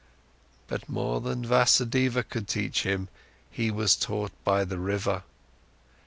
[0.67, 3.07] But more than Vasudeva could teach him,
[3.51, 5.21] he was taught by the river.